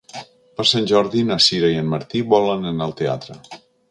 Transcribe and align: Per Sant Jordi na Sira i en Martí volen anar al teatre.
Per 0.59 0.63
Sant 0.69 0.87
Jordi 0.91 1.21
na 1.27 1.37
Sira 1.49 1.69
i 1.75 1.77
en 1.83 1.93
Martí 1.93 2.23
volen 2.33 2.67
anar 2.73 2.87
al 2.91 2.95
teatre. 3.05 3.39